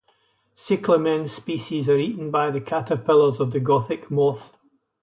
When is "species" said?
1.27-1.87